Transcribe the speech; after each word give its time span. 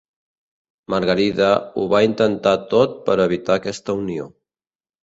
Margarida 0.93 1.51
ho 1.75 1.85
va 1.93 2.01
intentar 2.09 2.57
tot 2.73 2.99
per 3.11 3.21
evitar 3.31 3.61
aquesta 3.61 4.01
unió. 4.05 4.33